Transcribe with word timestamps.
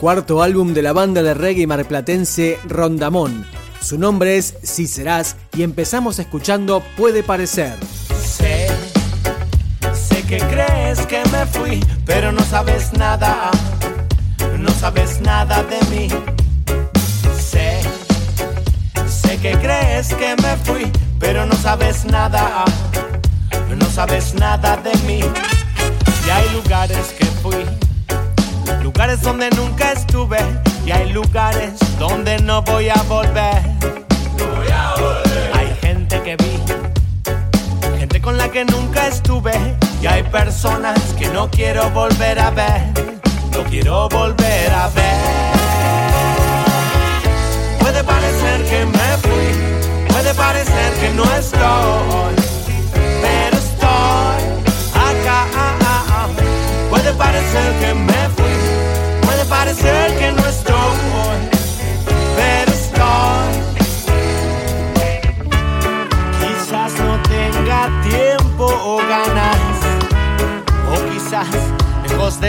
Cuarto 0.00 0.42
álbum 0.42 0.72
de 0.72 0.80
la 0.80 0.94
banda 0.94 1.22
de 1.22 1.34
reggae 1.34 1.66
marplatense 1.66 2.58
Rondamón. 2.66 3.44
Su 3.82 3.98
nombre 3.98 4.38
es 4.38 4.54
Si 4.62 4.86
Serás 4.86 5.36
y 5.54 5.62
empezamos 5.62 6.18
escuchando 6.18 6.82
Puede 6.96 7.22
Parecer. 7.22 7.74
Sé, 8.18 8.68
sé 9.92 10.22
que 10.22 10.38
crees 10.38 11.00
que 11.06 11.22
me 11.30 11.44
fui, 11.44 11.84
pero 12.06 12.32
no 12.32 12.42
sabes 12.44 12.94
nada, 12.94 13.50
no 14.58 14.70
sabes 14.70 15.20
nada 15.20 15.62
de 15.64 15.78
mí. 15.94 16.08
Sé, 17.38 17.80
sé 19.06 19.36
que 19.36 19.52
crees 19.58 20.14
que 20.14 20.34
me 20.42 20.56
fui, 20.64 20.90
pero 21.18 21.44
no 21.44 21.54
sabes 21.56 22.06
nada, 22.06 22.64
no 23.76 23.86
sabes 23.90 24.32
nada 24.32 24.78
de 24.78 24.96
mí. 25.06 25.20
Y 26.26 26.30
hay 26.30 26.48
lugares 26.54 27.14
que 27.18 27.26
fui 27.42 27.89
lugares 28.82 29.22
donde 29.22 29.50
nunca 29.50 29.92
estuve 29.92 30.38
y 30.86 30.90
hay 30.90 31.12
lugares 31.12 31.72
donde 31.98 32.38
no 32.40 32.62
voy 32.62 32.88
a 32.88 33.02
volver. 33.08 33.62
voy 34.38 34.68
a 34.72 34.94
volver. 34.96 35.50
Hay 35.54 35.74
gente 35.80 36.20
que 36.22 36.36
vi, 36.36 37.98
gente 37.98 38.20
con 38.20 38.36
la 38.36 38.48
que 38.48 38.64
nunca 38.64 39.06
estuve 39.06 39.52
y 40.02 40.06
hay 40.06 40.22
personas 40.24 40.98
que 41.18 41.28
no 41.28 41.50
quiero 41.50 41.90
volver 41.90 42.38
a 42.38 42.50
ver, 42.50 42.82
no 43.52 43.64
quiero 43.64 44.08
volver 44.08 44.72
a 44.72 44.88
ver. 44.88 45.50
Puede 47.78 48.02
parecer 48.04 48.64
que 48.64 48.86
me 48.86 49.16
fui, 49.22 49.39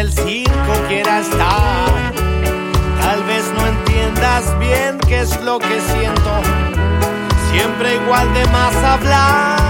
del 0.01 0.11
circo 0.13 0.73
quiera 0.87 1.19
estar. 1.19 2.13
Tal 3.01 3.23
vez 3.25 3.43
no 3.55 3.67
entiendas 3.67 4.57
bien 4.57 4.97
qué 5.07 5.19
es 5.19 5.39
lo 5.41 5.59
que 5.59 5.79
siento, 5.93 6.31
siempre 7.51 7.97
igual 7.97 8.33
de 8.33 8.45
más 8.47 8.75
hablar. 8.77 9.61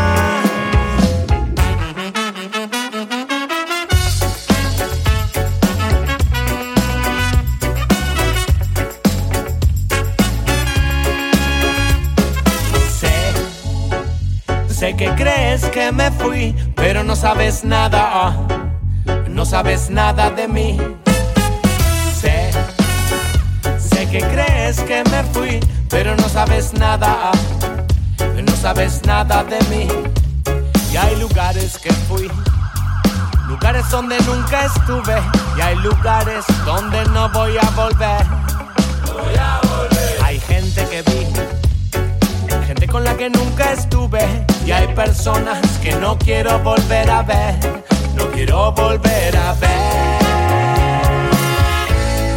Sé 14.69 14.95
que 14.95 15.09
crees 15.15 15.65
que 15.65 15.91
me 15.91 16.09
fui, 16.11 16.55
pero 16.75 17.03
no 17.03 17.17
sabes 17.17 17.65
nada, 17.65 18.33
no 19.41 19.45
sabes 19.45 19.89
nada 19.89 20.29
de 20.29 20.47
mí. 20.47 20.77
Sé, 22.13 22.51
sé 23.79 24.07
que 24.07 24.19
crees 24.19 24.79
que 24.81 25.03
me 25.05 25.23
fui, 25.33 25.59
pero 25.89 26.15
no 26.15 26.29
sabes 26.29 26.73
nada, 26.73 27.31
no 28.19 28.55
sabes 28.55 29.01
nada 29.03 29.43
de 29.43 29.57
mí. 29.71 29.87
Y 30.93 30.95
hay 30.95 31.15
lugares 31.15 31.79
que 31.79 31.91
fui, 32.07 32.29
lugares 33.47 33.89
donde 33.89 34.19
nunca 34.27 34.65
estuve, 34.65 35.19
y 35.57 35.61
hay 35.61 35.75
lugares 35.77 36.45
donde 36.63 37.03
no 37.05 37.27
voy 37.29 37.57
a 37.57 37.67
volver. 37.71 38.23
Voy 39.11 39.35
a 39.39 39.59
volver. 39.63 40.23
Hay 40.23 40.39
gente 40.39 40.85
que 40.85 41.01
vi, 41.01 41.25
gente 42.67 42.87
con 42.87 43.03
la 43.03 43.17
que 43.17 43.31
nunca 43.31 43.71
estuve 43.71 44.45
y 44.67 44.71
hay 44.71 44.87
personas 44.93 45.59
que 45.81 45.95
no 45.95 46.15
quiero 46.19 46.59
volver 46.59 47.09
a 47.09 47.23
ver, 47.23 47.83
quiero 48.43 48.71
volver 48.71 49.37
a 49.37 49.53
ver. 49.53 49.69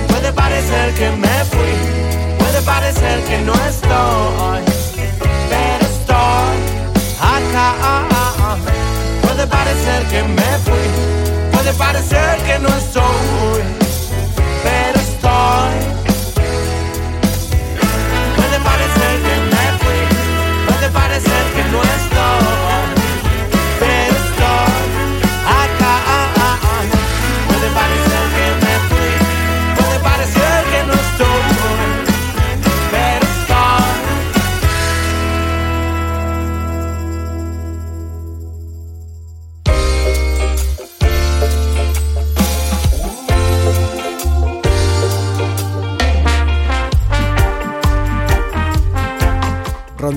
Puede 0.09 0.32
parecer 0.32 0.94
que 0.98 1.10
me 1.10 1.37
fui, 1.53 1.75
puede 2.38 2.60
parecer 2.60 3.25
que 3.25 3.38
no 3.38 3.54
estoy, 3.54 4.60
pero 5.50 5.84
estoy 5.94 6.56
acá. 7.34 7.64
Puede 9.22 9.47
parecer 9.47 10.03
que 10.12 10.22
me 10.38 10.50
fui, 10.66 10.87
puede 11.53 11.72
parecer 11.72 12.37
que 12.47 12.59
no 12.59 12.69
estoy, 12.69 13.84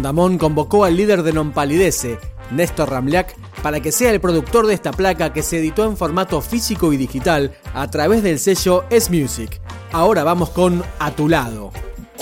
Rondamón 0.07 0.37
convocó 0.37 0.85
al 0.85 0.95
líder 0.95 1.21
de 1.21 1.33
Non 1.33 1.51
Palidece, 1.51 2.17
Néstor 2.51 2.89
Ramliak, 2.89 3.35
para 3.61 3.81
que 3.81 3.91
sea 3.91 4.09
el 4.11 4.21
productor 4.21 4.65
de 4.65 4.73
esta 4.73 4.93
placa 4.93 5.33
que 5.33 5.43
se 5.43 5.59
editó 5.59 5.83
en 5.83 5.97
formato 5.97 6.39
físico 6.39 6.93
y 6.93 6.97
digital 6.97 7.51
a 7.73 7.91
través 7.91 8.23
del 8.23 8.39
sello 8.39 8.85
S 8.89 9.11
Music. 9.11 9.59
Ahora 9.91 10.23
vamos 10.23 10.51
con 10.51 10.81
A 10.99 11.11
tu 11.11 11.27
lado. 11.27 11.73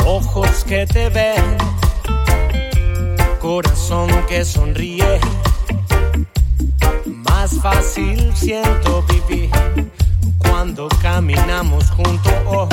Ojos 0.04 0.64
que 0.64 0.88
te 0.88 1.10
ven, 1.10 1.44
corazón 3.40 4.10
que 4.28 4.44
sonríe, 4.44 5.20
más 7.06 7.54
fácil 7.62 8.36
siento 8.36 9.06
vivir 9.08 9.52
cuando 10.40 10.88
caminamos 11.04 11.92
juntos. 11.92 12.68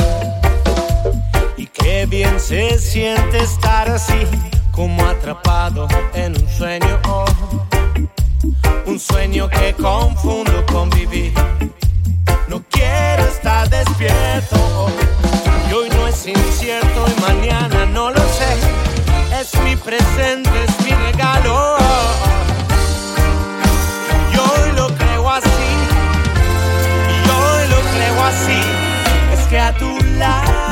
y 1.59 1.67
qué 1.67 2.07
bien 2.07 2.41
se 2.41 2.79
siente 2.79 3.41
estar 3.41 3.91
así 3.91 4.27
como 4.73 5.05
atrapado 5.05 5.87
en 6.15 6.33
un 6.33 6.49
sueño, 6.49 7.01
un 8.87 8.99
sueño 8.99 9.49
que 9.49 9.75
confundo 9.75 10.65
con 10.67 10.91
vivir. 10.91 11.33
No 12.49 12.63
quiero 12.71 13.25
estar 13.25 13.69
despierto, 13.69 14.89
y 15.71 15.73
hoy 15.73 15.89
no 15.91 16.09
es 16.09 16.27
incierto 16.27 17.05
y 17.07 17.21
mañana 17.21 17.87
no 17.87 18.11
lo 18.11 18.21
sé. 18.21 19.41
Es 19.41 19.55
mi 19.63 19.77
presente, 19.77 20.51
es 20.65 20.85
mi 20.85 20.91
regalo. 20.91 21.77
Y 24.33 24.37
hoy 24.37 24.73
lo 24.77 24.89
creo 24.97 25.31
así, 25.31 25.71
y 27.09 27.29
hoy 27.29 27.69
lo 27.69 27.81
creo 27.95 28.25
así. 28.25 28.61
Es 29.35 29.47
que 29.49 29.59
a 29.59 29.73
tu 29.77 29.99
lado. 30.19 30.72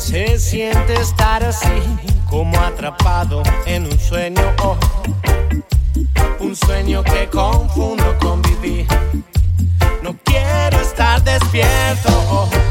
Se 0.00 0.38
siente 0.38 0.94
estar 0.94 1.44
así, 1.44 1.68
como 2.28 2.58
atrapado 2.58 3.42
en 3.66 3.84
un 3.84 3.98
sueño. 4.00 4.40
Oh, 4.62 4.76
un 6.40 6.56
sueño 6.56 7.04
que 7.04 7.28
confundo 7.28 8.16
con 8.18 8.40
vivir. 8.40 8.86
No 10.02 10.16
quiero 10.24 10.80
estar 10.80 11.22
despierto. 11.22 12.08
Oh. 12.30 12.69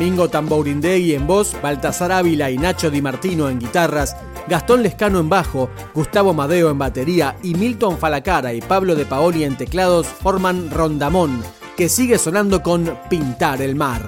Mingo 0.00 0.30
Tambourindegui 0.30 1.14
en 1.14 1.26
voz, 1.26 1.54
Baltasar 1.60 2.10
Ávila 2.10 2.50
y 2.50 2.56
Nacho 2.56 2.90
Di 2.90 3.02
Martino 3.02 3.50
en 3.50 3.58
guitarras, 3.58 4.16
Gastón 4.48 4.82
Lescano 4.82 5.20
en 5.20 5.28
bajo, 5.28 5.68
Gustavo 5.92 6.32
Madeo 6.32 6.70
en 6.70 6.78
batería 6.78 7.36
y 7.42 7.52
Milton 7.52 7.98
Falacara 7.98 8.54
y 8.54 8.62
Pablo 8.62 8.94
de 8.94 9.04
Paoli 9.04 9.44
en 9.44 9.58
teclados 9.58 10.06
forman 10.06 10.70
Rondamón, 10.70 11.42
que 11.76 11.90
sigue 11.90 12.16
sonando 12.16 12.62
con 12.62 12.98
Pintar 13.10 13.60
el 13.60 13.76
Mar. 13.76 14.00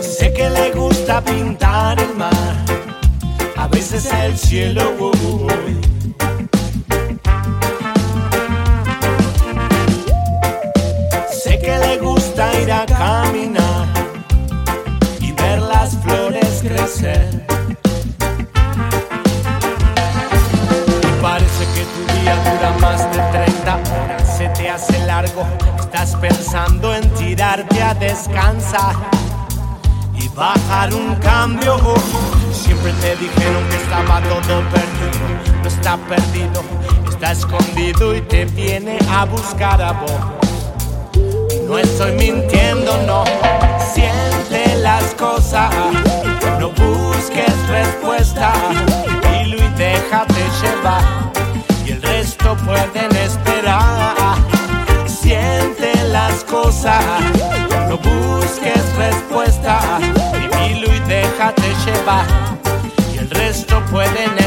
Sé 0.00 0.32
que 0.32 0.48
le 0.48 0.72
gusta 0.72 1.22
pintar 1.22 2.00
el 2.00 2.16
mar, 2.16 2.56
a 3.58 3.68
veces 3.68 4.10
el 4.10 4.38
cielo. 4.38 4.90
uy. 4.98 5.10
Sé 5.50 5.99
crecer. 17.00 17.46
Parece 21.22 21.64
que 21.74 21.84
tu 21.84 22.20
día 22.20 22.36
dura 22.36 22.76
más 22.80 23.10
de 23.12 23.22
30 23.44 23.74
horas, 23.74 24.36
se 24.36 24.48
te 24.48 24.70
hace 24.70 24.98
largo, 25.06 25.46
estás 25.78 26.16
pensando 26.16 26.94
en 26.94 27.08
tirarte 27.14 27.82
a 27.82 27.94
descansar 27.94 28.94
y 30.14 30.28
bajar 30.28 30.94
un 30.94 31.14
cambio. 31.16 31.76
Siempre 32.52 32.92
te 32.94 33.16
dijeron 33.16 33.64
que 33.70 33.76
estaba 33.76 34.20
todo 34.22 34.62
perdido, 34.70 35.62
no 35.62 35.68
está 35.68 35.96
perdido, 35.96 36.62
está 37.08 37.32
escondido 37.32 38.14
y 38.14 38.20
te 38.22 38.44
viene 38.46 38.98
a 39.10 39.24
buscar 39.24 39.80
a 39.80 39.92
vos. 39.92 40.10
No 41.66 41.78
estoy 41.78 42.12
mintiendo, 42.12 42.96
no, 43.06 43.24
siente 43.92 44.74
las 44.76 45.14
cosas, 45.14 45.70
no 46.60 46.68
busques 46.72 47.68
respuesta, 47.68 48.52
vivilo 49.22 49.56
y 49.56 49.68
déjate 49.78 50.42
llevar, 50.60 51.02
y 51.86 51.92
el 51.92 52.02
resto 52.02 52.54
pueden 52.66 53.16
esperar. 53.16 54.36
Siente 55.06 55.90
las 56.12 56.44
cosas, 56.44 57.02
no 57.88 57.96
busques 57.96 58.94
respuesta, 58.96 59.80
vivilo 60.34 60.94
y 60.94 61.00
déjate 61.08 61.68
llevar, 61.86 62.26
y 63.14 63.18
el 63.18 63.30
resto 63.30 63.80
pueden 63.90 64.12
esperar. 64.12 64.39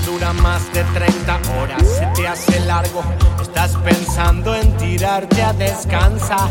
Dura 0.00 0.32
más 0.32 0.72
de 0.72 0.82
30 0.84 1.40
horas, 1.58 1.82
se 1.98 2.06
te 2.14 2.26
hace 2.26 2.60
largo, 2.60 3.02
estás 3.40 3.76
pensando 3.84 4.54
en 4.54 4.76
tirarte 4.76 5.42
a 5.42 5.52
descansar 5.52 6.48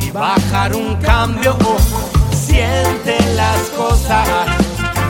y 0.00 0.10
bajar 0.10 0.74
un 0.74 0.96
cambio. 0.96 1.56
Siente 2.32 3.18
las 3.34 3.60
cosas, 3.76 4.28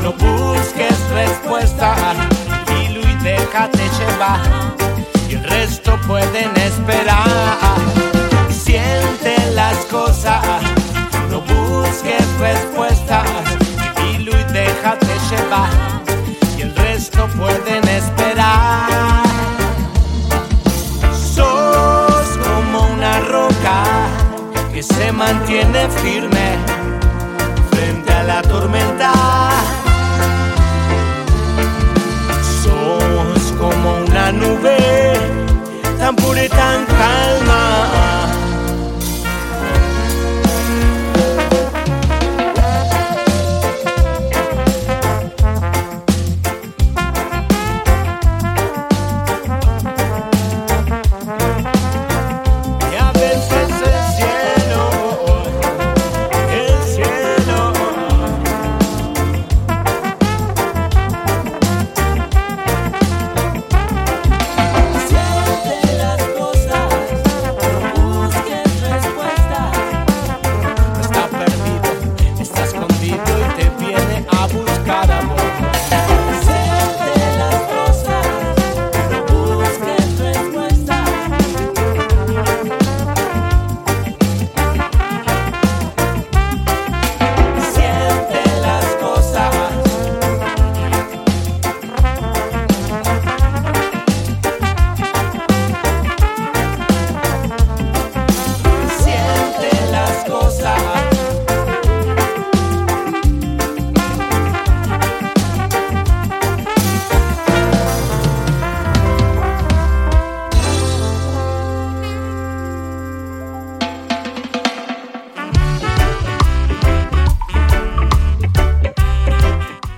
no 0.02 0.12
busques 0.12 0.98
respuesta, 1.10 1.94
dilo 2.66 3.00
y 3.00 3.14
déjate 3.22 3.82
llevar, 3.98 4.40
y 5.28 5.34
el 5.34 5.44
resto 5.44 5.98
pueden 6.06 6.56
esperar. 6.56 7.26
Siente 8.50 9.36
las 9.52 9.76
cosas, 9.86 10.42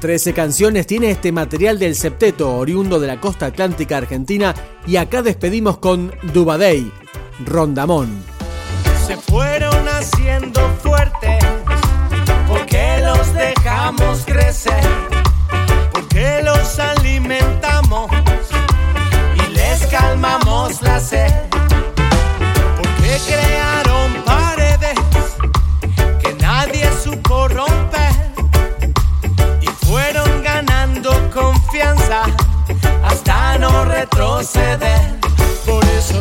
13 0.08 0.32
canciones 0.32 0.86
tiene 0.86 1.10
este 1.10 1.32
material 1.32 1.78
del 1.78 1.94
septeto 1.94 2.56
oriundo 2.56 2.98
de 2.98 3.06
la 3.06 3.20
costa 3.20 3.44
atlántica 3.44 3.98
argentina 3.98 4.54
y 4.86 4.96
acá 4.96 5.20
despedimos 5.20 5.76
con 5.76 6.14
Dubadey, 6.32 6.90
Rondamón. 7.44 8.24
Se 9.06 9.18
fueron 9.18 9.86
haciendo 9.86 10.66
fuertes. 10.82 11.44
Porque 12.48 13.02
los 13.04 13.34
dejamos 13.34 14.24
crecer, 14.24 14.82
porque 15.92 16.40
los 16.42 16.78
alimentamos 16.78 18.10
y 19.34 19.52
les 19.52 19.86
calmamos 19.88 20.80
la 20.80 21.00
sed, 21.00 21.34
porque 22.78 23.18
crearon 23.26 23.88
proceder. 34.18 35.00
Por 35.64 35.84
eso 35.96 36.20